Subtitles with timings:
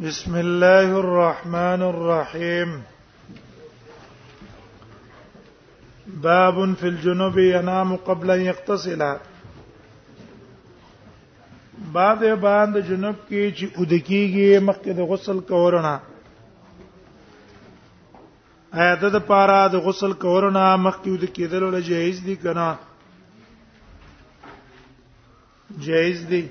[0.00, 2.82] بسم الله الرحمن الرحيم
[6.06, 9.02] باب في الجنوب ينام قبل ان يغتسل
[11.92, 15.94] بعد باندې جنوب کې چې ودکیږي مخکې د غسل کورنا
[18.72, 22.74] آیا د پاره د غسل کورنا مخکې ودکیدل له جایز دي کنه
[25.90, 26.42] جایز دي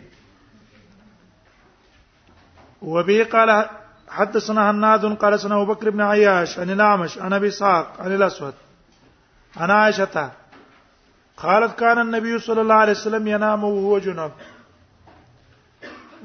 [2.82, 3.70] وبه قال
[4.10, 8.54] حدثنا هناد قال سنا ابو بكر بن عياش عن الاعمش عن ابي اسحاق عن الاسود
[9.58, 10.32] عن عائشه
[11.38, 14.32] قالت كان النبي صلى الله عليه وسلم ينام وهو جنب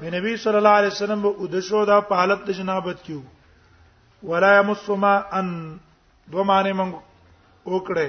[0.02, 3.20] نبی صلی الله علیه وسلم به ودشو دا په حالت د جنابت کیو
[4.22, 5.78] ولا یمسما ان
[6.32, 6.94] دو معنی مونږ
[7.66, 8.08] وکړه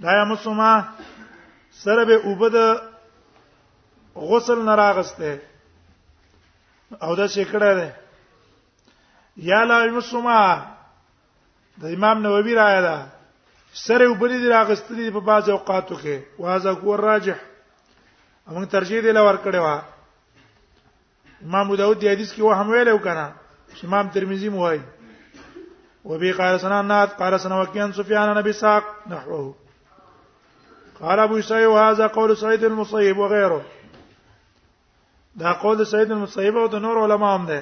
[0.00, 0.72] دا یمسما
[1.82, 2.56] سره به وبد
[4.16, 5.38] غسل نراغسته
[7.02, 7.90] او دا څه کړه ده
[9.50, 10.38] یا لا مسما
[11.80, 12.96] د امام نووي راي ده
[13.86, 17.38] سره وبري دي راغستلي په بعض اوقاتو کې واځه کو راجح
[18.54, 19.76] موږ ترجیح دی لور کړه وا
[21.46, 23.26] امام داود دی حدیث کې و هم ویلو کنه
[23.84, 24.82] امام ترمذی مو وایي
[26.04, 29.54] وبي قال سنا نات قال سنا وكيان سفيان بن بساق نحوه
[31.00, 33.62] قال ابو سعيد وهذا قول سعيد المصيب وغيره
[35.38, 37.60] دا قول سید المصیب او د نور علما هم ده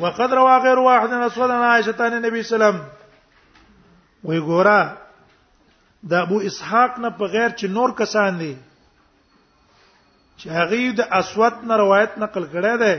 [0.00, 2.78] وقد روا غیر واحد عن اسود عن عائشه عن النبي صلی الله علیه وسلم
[4.24, 4.82] وی ګورا
[6.10, 8.54] د ابو اسحاق نه په غیر چې نور کسان دي
[10.38, 12.94] چې هغه د اسود نه روایت نقل کړی ده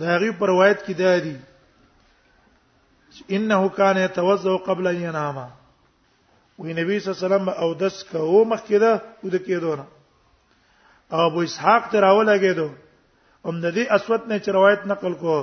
[0.00, 1.36] دا هغه پر روایت کې ده دي
[3.38, 5.38] انه کان يتوضا قبل ان ينام
[6.58, 8.92] وی نبی صلی الله علیه وسلم او دس کو مخکې ده
[9.24, 9.84] او د کېدونه
[11.10, 12.68] او ابو اسحاق ته راولګېدو
[13.46, 15.36] ام د دې اسود نه چې روایت نقل کو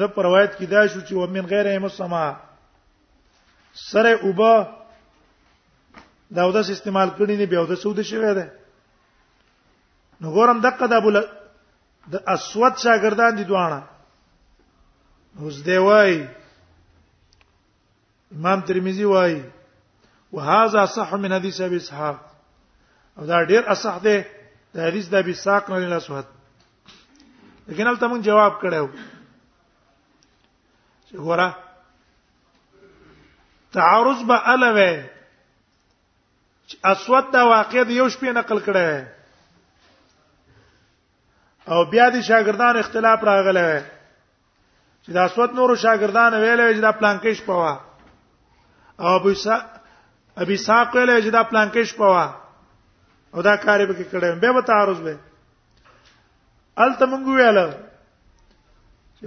[0.00, 2.24] دا پر روایت کې دا شو چې ومن غیر مسما
[3.84, 4.52] سره وبا
[6.36, 8.46] دا ودس استعمال کړی نه بیا ودس ود شوی دی
[10.20, 13.80] نو ګورم دقه د ابو د اسود شاګردان دي دوانه
[15.40, 16.26] اوس دی وای
[18.38, 19.42] امام ترمذی وای
[20.32, 22.18] وهذا صح من حديث ابي اسحاق
[23.18, 24.18] او دا ډیر اصح دی
[24.74, 26.26] د حدیث د بساق نه نه سوحت
[27.66, 28.86] لیکن البته مون جواب کړو
[31.06, 31.48] چې ګورا
[33.78, 34.90] تعارض به الوه
[36.92, 38.86] اسود دا واقع د یو شپې نقل کړه
[41.72, 43.66] او بیا د شاګردانو اختلاف راغله
[45.04, 47.72] چې دا اسود نور شاګردانو ویلې چې دا پلانکیش پوا
[49.02, 49.56] او ابو سا
[50.42, 52.26] ابي ساق ویلې چې دا پلانکیش پوا
[53.34, 55.14] او دا کار به کې کړم به به تعرض به
[56.84, 57.64] ال ته مونږ ویاله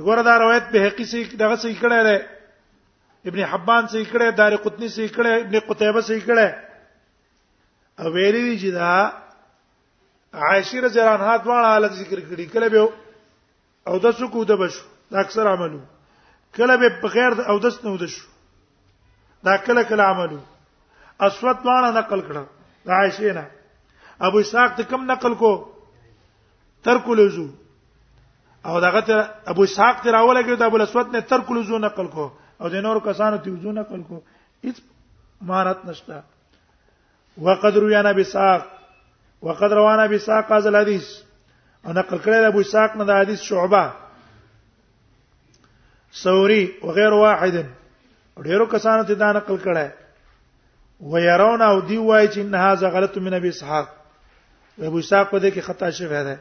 [0.06, 2.28] ګوره دا روایت به حقی سي دغه سي کړه ده
[3.30, 6.48] ابن حبان سي کړه دار قطنی سي کړه ابن قتيبه سي کړه
[8.00, 9.14] او ویلي دي چې دا
[10.34, 12.90] عائشه رضی الله عنها دواړه حالت ذکر کړي کله به
[13.88, 15.80] او د سکو د بشو دا اکثر عملو
[16.58, 18.26] کله به بغیر او دس نه ودشو
[19.44, 20.40] دا کله کله عملو
[21.20, 23.48] اسود دواړه نقل کړه عائشه نه
[24.26, 25.52] ابو اسحاق ته کم نقل کو
[26.86, 27.46] ترک لزو
[28.70, 29.18] او داغه ته
[29.54, 32.30] ابو اسحاق ته راولګي د ابو الاسود نه ترک لزو نقل کو
[32.62, 34.20] او د نور کسانو ته وزو نقل کو
[34.64, 34.78] هیڅ
[35.42, 36.20] مهارت نشته
[37.48, 38.66] وقد روينا بساق
[39.48, 41.08] وقد روانا بساق هذا الحديث
[41.86, 43.84] او نقل کړل ابو اسحاق نه د حدیث شعبه
[46.24, 47.56] ثوري وغير واحد
[48.48, 49.92] ډیرو کسانو ته دا نقل کړه
[51.14, 53.96] ويرون او دی وای چې ان هاذا غلط من ابي اسحاق
[54.86, 56.38] ابو اسحاق په دې کې خطا شوی دی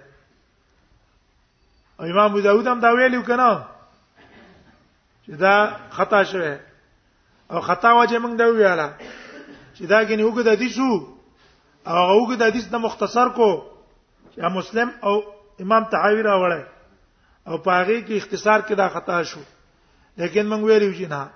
[2.00, 3.64] او امام ابو داود هم دا ویلو کنه
[5.26, 6.54] چې دا خطا شوی
[7.50, 8.88] او خطا وجه موږ دا ویاله
[9.76, 10.90] چې دا کې نیوګه د دې شو
[11.86, 13.48] او هغه د حدیث د مختصر کو
[14.34, 15.14] چې مسلم او
[15.64, 16.62] امام تحاوی راوړی
[17.48, 19.40] او پاغي کې اختصار کې دا خطا شو
[20.16, 21.30] لیکن موږ ویلو چې نه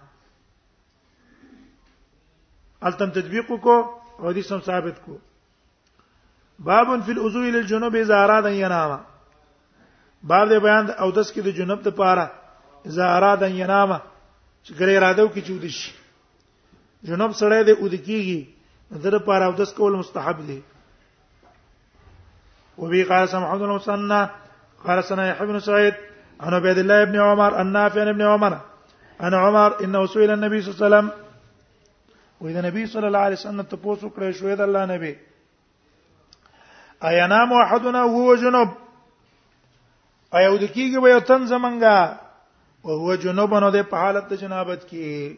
[2.82, 3.76] التم تطبیق کو
[4.18, 5.18] او حدیث هم ثابت کو
[6.60, 9.00] باب فی الوضوء للجنوب اذا اراد ان ينام
[10.22, 12.26] باب دې بیان او داس کې د جنوب ته پاره
[12.86, 13.92] اذا اراد ان ينام
[14.64, 15.92] چې ګری اراده وکړي چې ودشي
[17.10, 20.60] جنوب سره دې ودکیږي در پاره او داس کول مستحب دی
[22.78, 24.28] وبي قال سمع الله المصنع
[24.84, 25.94] قال سنا يحيى بن سعيد
[26.40, 28.58] عن عبيد الله بن عمر النافع ابن عمر
[29.20, 31.10] انا عمر انه سئل النبي صلى الله عليه وسلم
[32.40, 35.14] واذا النبي صلى الله عليه وسلم تپوسو کړی شوې الله نبی
[37.08, 38.68] اينام احدنا هو جنوب
[40.38, 42.18] ایا ود کیږي به تن زمنګا
[42.84, 45.36] او هو جنوب نو د په حالت د جنابت کې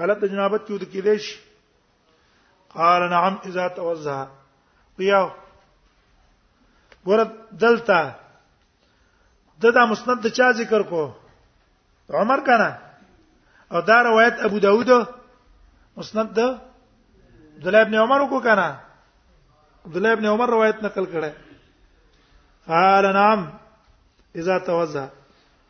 [0.00, 1.28] حالت د جنابت کې ود کې دیش
[2.74, 4.18] قال نعم اذا توزع
[4.98, 5.20] بیا
[7.10, 8.00] ورت دلتا
[9.62, 11.04] ددا مسند د چا ذکر کو
[12.20, 12.68] عمر کنه
[13.72, 14.90] او دا روایت ابو داوود
[15.96, 16.60] مسند د
[17.56, 18.68] عبد الله ابن عمر کو کنه
[19.86, 21.32] عبد الله ابن عمر روایت نقل کړه
[22.68, 23.48] قال نعم
[24.36, 25.06] اذا توزع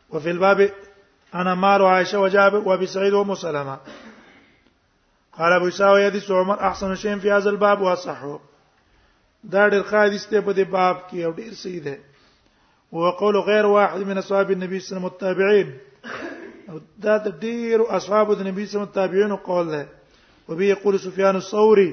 [0.09, 0.69] وفي الباب
[1.35, 3.77] انا مار عائشه وجابر وابي سعيد وام سلمه
[5.37, 8.39] قال ابو اسحاق حدیث عمر احسن شيء في هذا الباب واصحه
[9.43, 11.97] دا ډېر حدیث ته په دې باب کې او ډېر صحیح ده
[12.91, 15.67] وقول غير واحد من اصحاب النبي صلى الله عليه
[16.67, 19.87] وسلم دا د ډیرو اصحاب د نبی صلی الله علیه وسلم تابعین قول ده
[20.49, 21.89] وبه يقول سفيان الثوري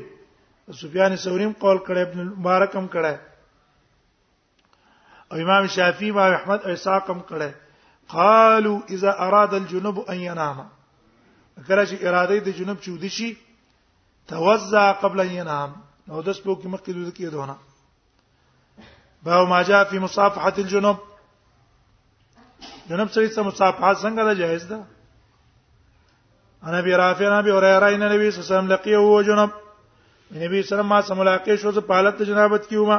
[0.74, 3.16] سفیان ثوریم قول کړی ابن المبارک هم کړی
[5.30, 7.50] او امام شافعی او احمد او اسحاق هم کړی
[8.14, 10.58] قالوا اذا اراد الجنوب ان ينام
[11.68, 13.28] کله چې اراده د جنوب چودي شي
[14.32, 15.72] توزع قبل ان ينام
[16.08, 17.56] نو د سپو کې مخکې د کې دونه
[19.22, 20.96] باو ما جاء في مصافحه الجنوب
[22.88, 24.82] جنوب سره مصافحه څنګه ده جائز ده
[26.64, 29.50] انا بي رافع انا بي هريره ان النبي صلى الله عليه وسلم لقيه وهو جنوب
[30.34, 32.98] نبی سلام ما سره ملاقات شو ز پالت جنابت کیوما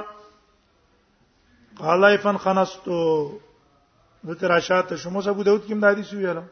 [1.78, 2.96] قال ایفن خنستو
[4.28, 6.44] ذکر اشات شمو ابو داود کې مدادي شو یاله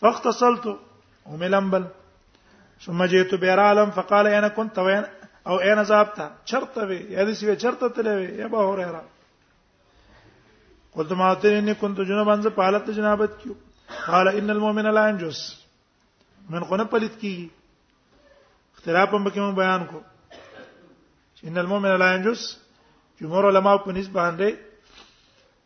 [0.00, 0.64] فاختصلت
[1.26, 1.84] وملمبل
[2.84, 5.02] ثم جئت بئر عالم فقال انا كنت وين
[5.46, 9.02] او انا ذهبت شرط به يدي سوي شرط تلوي يا ابو هريره
[10.94, 13.54] قلت ما تريني كنت جنبا ز پالت جنابت کیو
[14.06, 15.40] قال ان المؤمن لا ينجس
[16.50, 17.48] من قنه پلیت کی
[18.88, 19.98] اختلاف هم کوم بیان کو
[21.36, 22.42] چې ان المؤمن لا ينجس
[23.20, 24.50] جمهور علما په نسبت باندې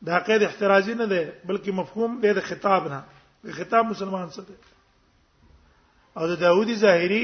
[0.09, 2.99] دا قید احترازي نه ده بلکې مفهوم دی د خطاب نه
[3.45, 4.73] د خطاب مسلمان سره ده
[6.17, 7.21] او د داوودی ظاهری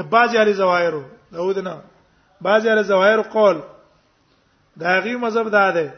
[0.00, 1.04] د باج علی زوایرو
[1.38, 1.76] داوود نه
[2.48, 3.62] باج علی زوایر قول
[4.86, 5.94] دا غي مذهب دا ده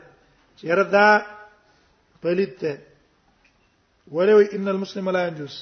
[0.58, 1.08] چې ردا
[2.23, 2.87] پلیت ده
[4.19, 5.58] ولو ان المسلم لا ينجس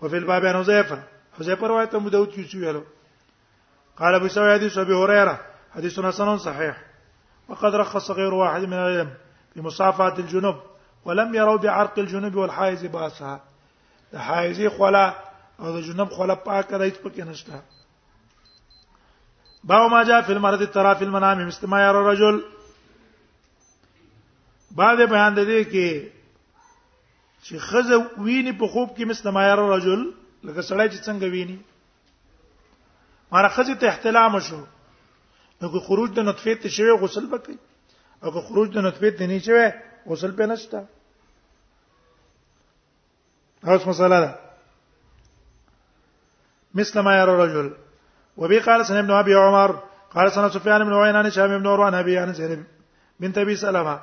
[0.00, 1.02] وفي الباب عن حذيفه
[1.40, 2.82] حذيفه روایت ته داود کې شو
[3.98, 5.40] قال ابو سعيد حديث ابي هريره
[5.74, 6.76] حديث حسن صحيح
[7.48, 9.14] وقد رخص غير واحد من العلم
[9.54, 10.56] في مصافحه الجنوب
[11.04, 13.40] ولم يروا بعرق الجنوب والحائز باسها
[14.14, 15.08] الحائز خلا
[15.60, 17.60] او الجنوب جنوب خلا پاکه راځي پکې نشتا
[19.64, 22.42] باو ما جاء في المرض ترى في المنام مستمع يرى الرجل
[24.70, 26.12] بعد بیان د دې کې
[27.44, 30.12] چې خزه ویني په خوب کې مستمع يرى الرجل
[30.46, 31.58] لکه سړی چې څنګه ویني
[33.32, 34.62] مانه خزه ته احتلام شو
[35.62, 37.56] نو کو خروج د نطفه ته شوی غسل وکي
[38.22, 39.66] او کو خروج د نطفه ته نه شوی
[40.12, 40.84] غسل په نشتا
[43.72, 44.30] اوس مساله ده
[46.80, 47.74] مثل ما يرى الرجل
[48.44, 49.76] وبي قال سنه ابن ابي عمر
[50.16, 52.64] قال سنه سفيان بن عيينة عن شام بن عروه عن ابي عن زينب
[53.20, 54.00] بنت ابي سلمة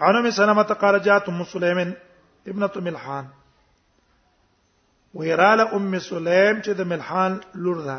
[0.00, 1.94] عن ام سلمة قال جاءت ام سليم
[2.46, 3.26] ابنة ملحان
[5.18, 7.36] ويراله ام سليم چې د ملحان
[7.66, 7.96] لور ده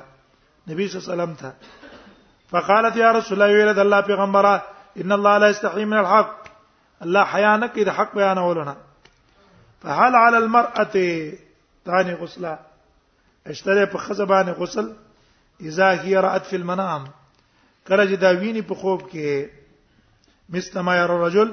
[0.72, 4.62] نبی صلی الله علیه وسلم ته فقالت یا رسول الله ویل د الله پیغمبره
[5.04, 6.47] ان الله لا يستحي من الحق
[7.06, 8.76] الله حیا نه حق بیان ولونه
[9.86, 12.47] فهل على المرأة ثاني غسل
[13.45, 14.92] اشتري په خزبانه غسل
[15.62, 17.07] اذا هي رات في المنام
[17.88, 19.50] کله چې دا ویني په خوب کې
[20.56, 21.47] مستما ير الرجل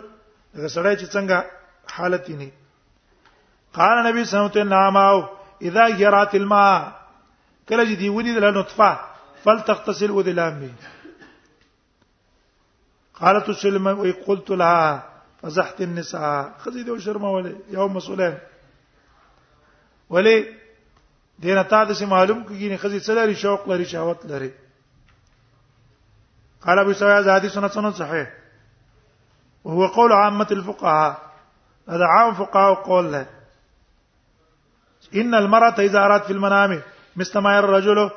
[0.57, 2.53] غسړی چې څنګه حالت یې نه
[3.81, 6.79] قال نبی صلی الله علیه وسلم نام او اذا جرات الماء
[7.69, 9.01] کله جدي دی ونی نطفه
[9.45, 10.71] فلتغتسل وذلامي
[13.21, 15.03] قالت سلمى وي قلت لها
[15.43, 18.35] فزحت النساء خذي دي شرمه ولي يوم مسؤولين
[20.11, 20.37] ولي
[21.39, 24.51] دینه تا د معلوم کیږي خزي څه شوق لري شهوت لري
[26.61, 28.31] قال ابو سعيد زادي سنه سنه صحيح
[29.65, 31.33] وهو قول عامه الفقهاء
[31.89, 33.27] هذا عام فقهاء قول له
[35.15, 36.81] ان المرأة اذا اراد في المنام
[37.17, 38.11] مستمع الرجل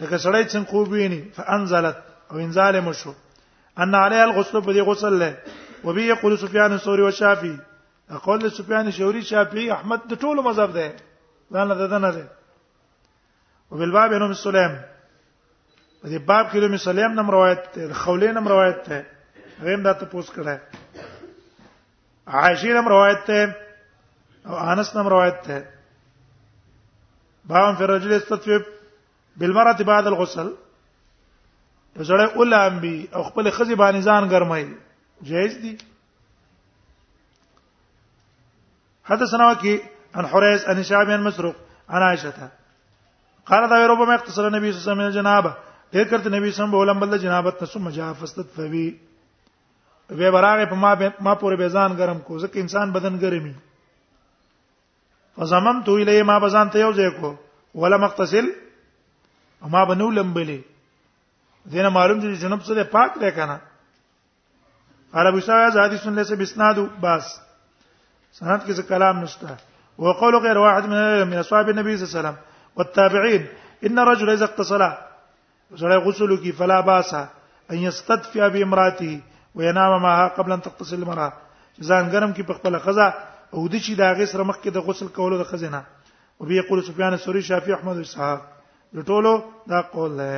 [0.00, 1.96] دغه سړی څنګه خوب ویني فانزلت
[2.30, 3.14] او انزال مشو
[3.78, 5.36] ان عليه الغسل بدي غسل له
[5.84, 7.58] وبي يقول سفيان الثوري والشافعي
[8.10, 10.92] اقول سفيان الثوري شافعي احمد د ټولو مذهب ده
[11.52, 12.28] ځان له ده نه ده
[13.70, 14.78] وبالباب انه مسلم
[16.02, 19.04] په دې باب کې له مسلم نم روایت ده خولین نم روایت ده
[19.62, 20.58] غیم دا ته پوس کړه
[22.28, 23.65] عائشې نم روایت ده
[24.48, 25.60] او انس نم روایت ہے
[27.50, 28.62] باون فی الرجل استطفیب
[29.40, 30.52] بالمرأة بعد الغسل
[31.96, 34.64] یو سره اولام بي او خپل خزي باندې ځان ګرمای
[35.30, 35.72] جایز دي
[39.10, 39.80] حدثنا وكي
[40.14, 41.56] عن حريز عن شعبي عن مسروق
[41.88, 42.48] عن عائشة
[43.46, 45.54] قال دا ربما اقتصر النبي صلى الله عليه وسلم من الجنابه
[45.92, 48.86] ډیر کرته نبی صلی الله علیه وسلم بولم بل جنابت نسو مجا فاستدفوی
[50.18, 53.54] وی براغه په ما ما پورې بيزان ګرم کو ځکه انسان بدن ګرمي
[55.38, 58.46] فزمم تو الی ما بزانت یو زیکو کو ولا مقتصل
[59.72, 60.60] ما بنو لمبلې
[61.72, 63.56] دینه معلوم دي جنب سره پاک ده کنه
[65.20, 67.28] عربو شاو از حدیث سنله سے بسناد بس
[68.38, 69.56] سند کې کلام نشته
[70.06, 72.42] وقول غير واحد من من اصحاب النبي صلى الله عليه وسلم
[72.76, 73.46] والتابعين
[73.86, 79.20] ان رجل اذا اغتسل زړه غسل کی فلا باس ان يستدفي بامراته
[79.54, 81.32] وينام معها قبل ان تغتسل المراه
[81.90, 83.10] زان ګرم کی په خپل قضا
[83.58, 85.80] او د چې دا غي سره مخ کې د غسل کولو د خزینه
[86.38, 88.40] او به یقول سفیان الثوری شافعی احمد اسحاق
[88.96, 89.32] د ټولو
[89.72, 90.36] دا قول دی